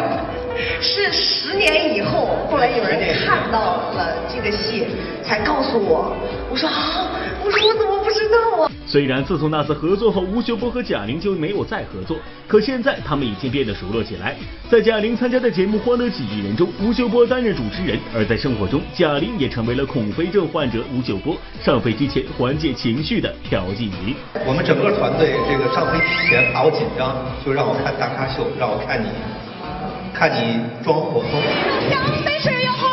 [0.81, 4.85] 是十年以后，后来有人看到了这个戏，
[5.23, 6.15] 才告诉我。
[6.49, 7.07] 我说啊，
[7.43, 8.71] 我说我怎么不知道啊？
[8.87, 12.17] 虽然自从那次合作后，吴秀波和贾玲就没有再合作，
[12.47, 14.35] 可现在他们已经变得熟络起来。
[14.69, 24.15] 在贾玲参加的节目《欢乐几亿人》中，吴秀波担任主持人；而在生活中，贾玲也成为了恐飞症患者吴秀波上飞机前缓解情绪的调剂仪。
[24.45, 29.07] 我们整个团队这个上飞机前怕我紧张，就让我看大咖秀，让我看你，
[30.13, 31.27] 看你装糊涂。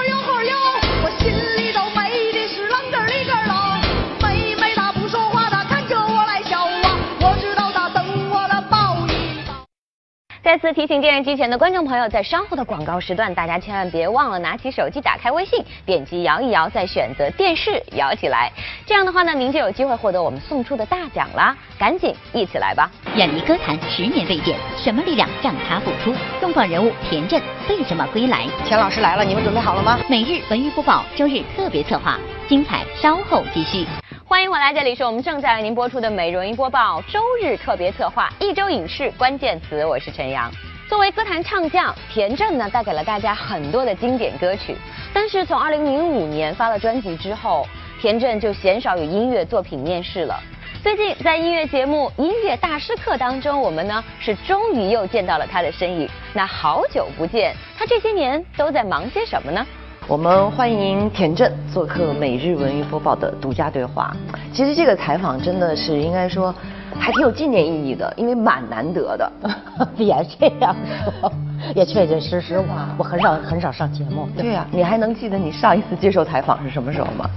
[10.46, 18.48] 再次提醒电视机前的观众朋友，在稍后的广告时段，大家千万别忘了拿起手机，打开微信，点击摇一摇，再选择电视摇起来。
[18.86, 21.56] 这样的话呢，您就有机会获得我们送出的大奖啦！
[21.76, 22.88] 赶紧一起来吧！
[23.16, 26.14] 远离歌坛十年未见，什么力量让他复出？
[26.40, 28.46] 重磅人物田震为什么归来？
[28.64, 29.98] 钱老师来了，你们准备好了吗？
[30.08, 33.84] 每日文娱播报，周日特别策划，精彩稍后继续。
[34.28, 40.50] 欢迎回来，这里是我们正在为您播出的《美容音播报》周日特别策划，一周影视关键词，我是陈阳。
[40.88, 44.76] 作为歌坛唱将，田震呢带给了大家很多的经典歌曲，
[45.14, 47.68] 但是从2005年发了专辑之后，
[48.00, 50.36] 田震就鲜少有音乐作品面世了。
[50.82, 56.10] 最近在音乐节目《音乐大师课》当中，我们呢是终于又见到了他的身影。
[56.34, 59.64] 那好久不见，他这些年都在忙些什么呢？
[60.08, 64.16] 我们欢迎田震做客每日文娱播报的独家对话。
[64.52, 66.54] 其实这个采访真的是应该说
[66.96, 69.32] 还挺有纪念意义的，因为蛮难得的。
[69.98, 70.76] 别这样
[71.20, 71.32] 说，
[71.74, 72.66] 也确确实实我
[72.98, 74.28] 我很少很少上节目。
[74.36, 77.28] 对呀、你还能记得你上一次接受采访是什么时候吗？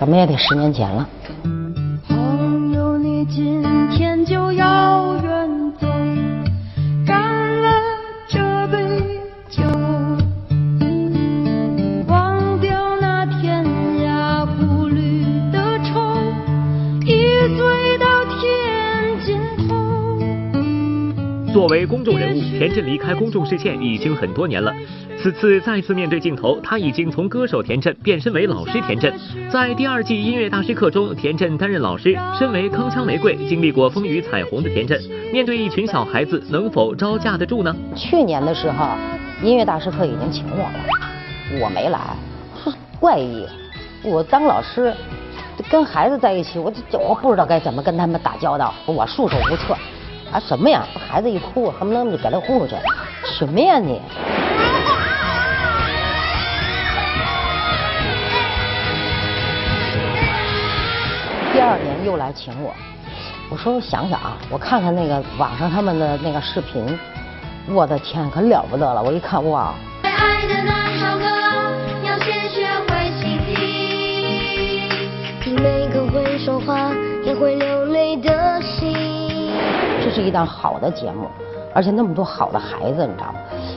[0.00, 1.06] 怎么也得十年前了。
[2.08, 5.86] 朋友，你今天就要远走，
[21.56, 24.70] 作为公众人物，田震离开公众视线已经很多年了。
[25.18, 29.10] 此次再次面对镜头，他已经从歌手田震变身为老师田震。
[29.50, 32.14] 在第二季音乐大师课中，田震担任老师。
[32.38, 35.02] 身为铿锵玫瑰、经历过风雨彩虹的田震，
[35.32, 37.74] 面对一群小孩子，能否招架得住呢？
[37.94, 38.88] 去年的时候，
[39.42, 41.98] 音乐大师课已经请我了，我没来，
[42.62, 43.46] 哼，怪异。
[44.02, 44.94] 我当老师，
[45.70, 49.74] 跟孩子在一起，我就我不知道该怎么跟他们打交道，我束手无策。
[50.36, 50.86] 啊，什么呀？
[51.08, 52.74] 孩子一哭，恨不得就给他轰出去。
[53.24, 54.02] 什么呀你？
[61.54, 62.74] 第二年又来请我，
[63.48, 66.86] 我说我想想啊，我看看那个网上他们的那个视频，
[67.68, 69.02] 我的天，可了不得了！
[69.02, 69.72] 我一看，哇，
[70.02, 71.24] 爱的那首歌，
[72.06, 73.56] 要先学会倾听。
[75.62, 76.90] 每个会说话
[77.24, 78.30] 也会流泪的
[80.16, 81.28] 是一档好的节目，
[81.74, 83.34] 而且那么多好的孩子，你知道吗？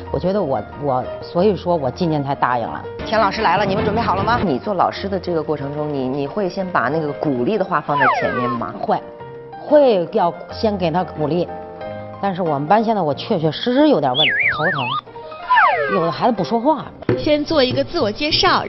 [0.09, 2.81] 我觉得我我，所以说我今年才答应了。
[3.05, 4.39] 田老师来了，你们准备好了吗？
[4.41, 8.73] 你做老师的这个过程中，你你会先把那个鼓励的话放在前面吗？
[8.79, 8.97] 会，
[9.61, 11.45] 会要先给他鼓励。
[12.21, 16.85] 但是我们班现在我确确实实有点问题，头疼，有的孩子不说话。
[17.17, 18.63] 先做一个自我介绍。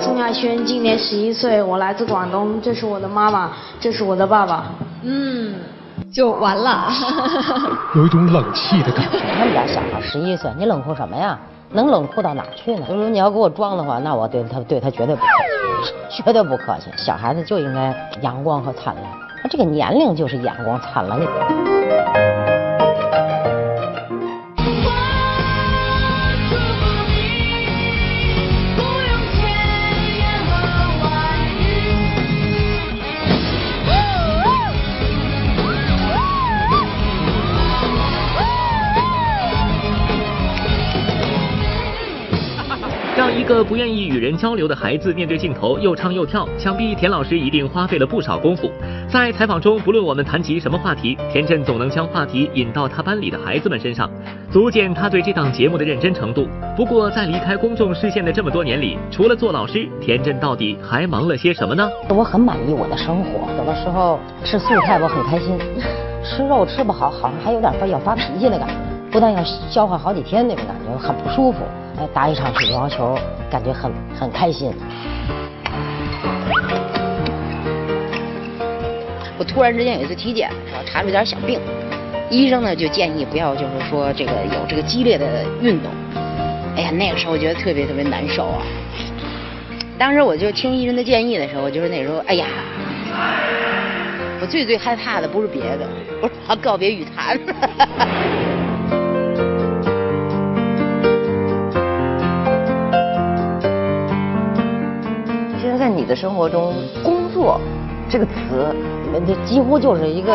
[0.00, 4.64] 宋亚轩，今年十一岁，我来自广东，这是我的妈妈，这是我的爸爸。
[5.02, 5.54] 嗯，
[6.12, 6.88] 就完了。
[7.94, 9.18] 有一种冷气的感觉。
[9.36, 11.38] 他们家小孩十一岁，你冷酷什么呀？
[11.70, 12.86] 能冷酷到哪去呢？
[12.88, 15.26] 就说你要给我装的话，那我对他对他绝对不客
[15.84, 16.90] 气，绝对不客气。
[16.96, 19.04] 小孩子就应该阳光和灿烂，
[19.42, 21.18] 他这个年龄就是阳光灿烂
[43.48, 48.70] 一个不愿意与人交流的孩子面对镜头又唱又跳，想必田老师一定花费了不少功夫。
[49.10, 54.10] 在采访中，不论我们谈及什么话题，田震总能将话题引到他班里的孩子们身上，
[54.50, 56.46] 足见他对这档节目的认真程度。
[56.76, 61.88] 不过，在离开公众视线的这么多年里，除了做老师，田震到底还忙了些什么呢？
[62.10, 65.58] 我很满意我的生活，有的时候吃素菜我很开心，
[66.22, 68.74] 吃肉吃不好，好像还有点发要发脾气的感觉，
[69.10, 71.60] 不但要消化好几天那种感觉，很不舒服。
[71.98, 73.18] 哎，打一场羽毛球，
[73.50, 74.72] 感觉很很开心。
[79.36, 81.60] 我突然之间有一次体检，我查出点小病，
[82.30, 85.90] 医生呢就建议不要，就是说这个有这个激烈的运动。
[86.76, 88.62] 哎呀，那个时候我觉得特别特别难受啊。
[89.98, 92.46] 当时我就听医生的建议的时候，就是那时候，哎呀，
[94.40, 95.88] 我最最害怕的不是别的，
[96.22, 97.36] 我要告别羽坛。
[106.08, 106.72] 的生活中，
[107.04, 107.60] 工作
[108.08, 108.74] 这个词，
[109.26, 110.34] 这几乎就是一个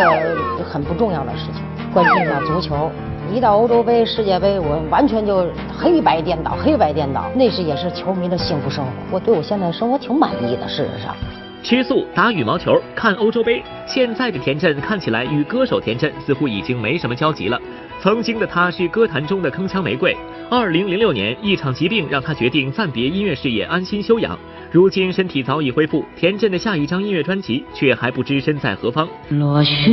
[0.64, 1.64] 很不重要的事情。
[1.92, 2.92] 关心一下足球，
[3.34, 7.26] 一到欧洲杯、世界杯，我完全就黑白颠倒，黑白颠倒。
[7.36, 10.68] 那是也是球迷的幸福生活，我对我现在生活挺满意的。
[10.68, 11.16] 事实上，
[11.64, 17.60] 吃素、打羽毛球、看欧洲杯，现在的田震看起来与歌手田震似乎已经没什么交集了。
[18.04, 20.14] 曾经的他是歌坛中的铿锵玫瑰。
[20.52, 24.38] 二零零六年，一场疾病让他决定暂别音乐事业，安心休养。
[24.74, 29.08] 如今身体早已恢复，田震的下一张音乐专辑却还不知身在何方。
[29.30, 29.90] 落雪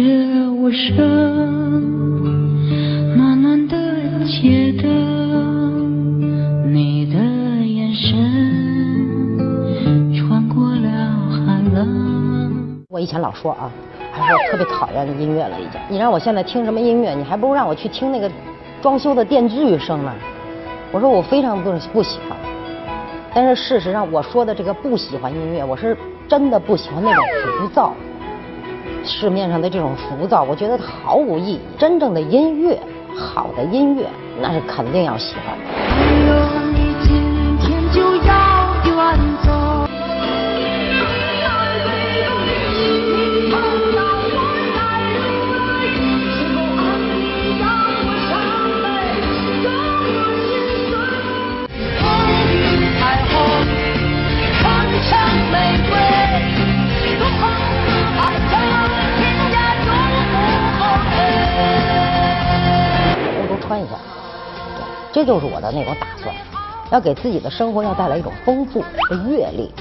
[0.49, 0.97] 无声，
[3.17, 3.79] 暖暖的
[4.25, 5.20] 街灯，
[12.93, 13.71] 我以前老说啊，
[14.11, 15.81] 还说特别讨厌音乐了，已经。
[15.89, 18.29] 你让我现在听什么音乐，你还不如让我去听那个
[18.83, 20.13] 装修的电锯声呢。
[20.91, 22.37] 我说我非常不不喜欢，
[23.33, 27.25] 但是事实上我说的这个不喜欢音乐，我是真的不喜欢那种
[27.61, 27.93] 浮躁。
[29.05, 31.61] 市面上的这种浮躁，我觉得毫无意义。
[31.79, 32.77] 真正的音乐，
[33.17, 34.05] 好的音乐，
[34.41, 35.90] 那是肯定要喜欢。
[63.71, 63.93] 穿一下，
[65.13, 66.35] 这就是我的那种打算，
[66.91, 69.73] 要给自己的生活要带来一种丰富的阅历。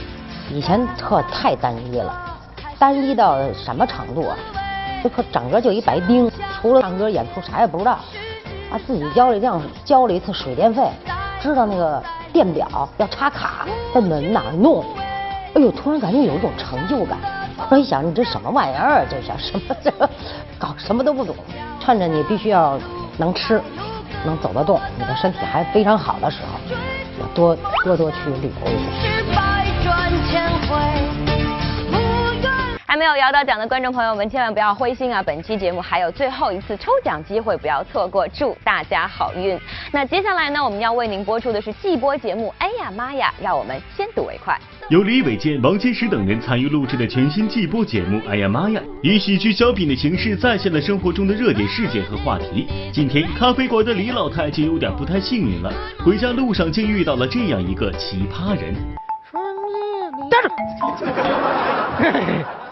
[0.52, 2.16] 以前特太单一了，
[2.78, 4.38] 单一到什么程度啊？
[5.04, 6.32] 就可整个就一白丁，
[6.62, 7.94] 除了唱歌演出啥也不知道。
[8.70, 10.88] 啊，自己交了一辆交了一次水电费，
[11.42, 12.00] 知道那个
[12.32, 14.86] 电表要插卡，在门哪儿弄？
[15.56, 17.18] 哎呦，突然感觉有一种成就感。
[17.72, 19.06] 我一想，你这什么玩意儿啊？
[19.10, 19.92] 这是什么这
[20.60, 21.36] 搞什么都不懂，
[21.80, 22.80] 趁着你必须要
[23.20, 23.61] 能吃，
[24.26, 26.57] 能走得动，你的身体还非常好的时候，
[27.20, 29.18] 要多多多去旅游一下。
[33.00, 35.24] 没有摇到奖的观众朋友们，千万不要灰心啊！
[35.24, 39.58] 本期节目还有最后一次抽奖机会，不要错过，祝大家好运。
[39.89, 42.54] 那接下来呢，我们要为您播出的是季播节目。
[42.58, 44.60] 哎呀妈呀，让我们先睹为快。
[44.89, 52.68] 由李伟健、王坚石等人参与录制的全新季播节目《哎呀妈呀》，以喜剧小品的形式再现了生活中的热点事件和话题。
[52.91, 55.72] 今天咖啡馆的李老太就有点不太幸运了，
[56.04, 58.76] 回家路上竟遇到了这样一个奇葩人。
[60.30, 60.50] 站住！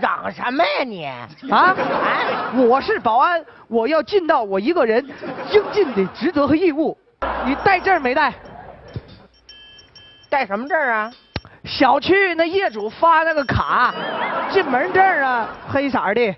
[0.00, 1.04] 嚷什么呀你？
[1.50, 1.74] 啊！
[2.68, 5.04] 我是保安，我要尽到我一个人
[5.50, 6.96] 应尽的职责和义务。
[7.44, 8.32] 你带证没带？
[10.30, 11.10] 带什么证啊？
[11.64, 13.92] 小区那业主发那个卡，
[14.50, 16.34] 进门证啊，黑色的。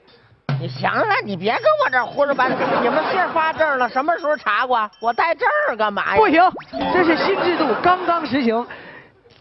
[0.61, 2.55] 你行了，你别跟我这胡说八道。
[2.83, 3.89] 你们是发证了？
[3.89, 4.91] 什么时候查过？
[5.01, 6.17] 我带证干嘛呀？
[6.17, 6.43] 不行，
[6.93, 8.67] 这是新制度，刚刚实行，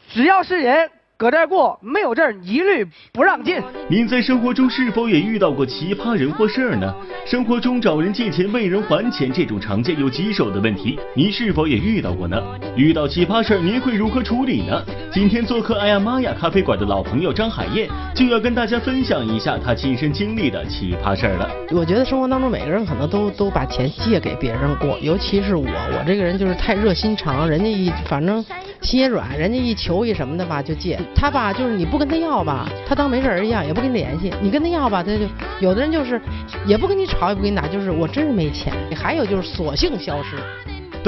[0.09, 0.89] 只要是人。
[1.19, 3.61] 搁这儿过没有证，一律不让进。
[3.89, 6.95] 您在生活中是否也遇到过奇葩人或事儿呢？
[7.25, 12.41] 生活中找人借钱、为人还钱这种常见又棘手的问题，您是否也遇到过呢？
[12.73, 14.81] 遇到奇葩事儿，您会如何处理呢？
[15.11, 21.49] 今天做客哎呀妈呀咖啡馆的老朋友张海燕就要跟大家分享一下她亲身经历的奇葩事儿了。
[21.71, 28.41] 我觉得生活当中每个人可能都都把钱借给别人过，尤其是我，我这个人就是太热心肠，人家一反正
[28.81, 30.99] 心也软，人家一求一什么的吧就借。
[31.15, 35.25] 他吧，就是你不跟他要吧，他当没事人一样，也不跟你联系；你跟他要吧，他就
[35.59, 36.19] 有的人就是
[36.65, 38.73] 也不跟你吵，也不跟你打，就是我真是没钱。
[38.95, 40.37] 还有就是索性消失。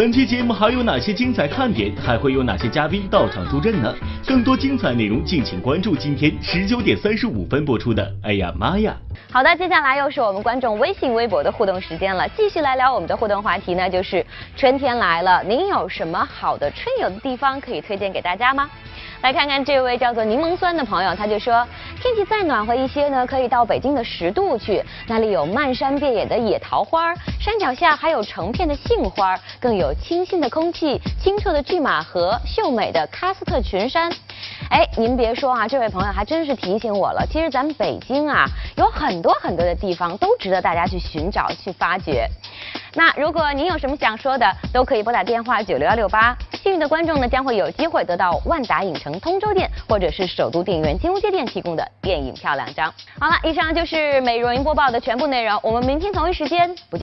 [0.01, 1.95] 本期节目还有哪些精彩看点？
[1.95, 3.95] 还会有哪些嘉宾到场助阵呢？
[4.25, 8.97] 更多精彩内容，敬请关注今天十九点三十五分播出的《哎呀妈呀》。
[9.31, 14.25] 好的，接下来又是我们观众微信、微博的互动时间了，继续来聊我们的互动话题呢，就是
[14.57, 18.67] 春天来了，您有什么好的春游的地方可以推荐给大家吗？
[19.21, 21.65] 来看看这位叫做柠檬酸的朋友，他就说，
[22.01, 34.11] 天气再暖和一些呢，可以到北京的十渡去，那里有漫山遍野的野桃花，山脚下还有成片的杏花，更有清新的空气、清澈的拒马河、秀美的喀斯特群山。
[34.69, 42.27] 哎，您别说啊，这位朋友还真是提醒我了，其实咱们北京啊，有很多很多的地方都值得大家去寻找、去发掘。
[42.93, 46.35] 那如果您有什么想说的，都可以拨打电话九六幺六八。
[46.61, 52.93] 幸运的观众呢，将会有机会得到万达影城通州店或者是首都电影院金融街店提供的电影票两张。
[53.19, 56.99] 好了，以上就是美容音播报的全部内容，我们明天同一时间不见。